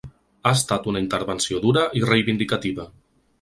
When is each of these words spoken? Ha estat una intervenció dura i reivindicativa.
Ha 0.49 0.53
estat 0.59 0.87
una 0.91 1.03
intervenció 1.05 1.61
dura 1.67 1.85
i 2.01 2.03
reivindicativa. 2.13 2.89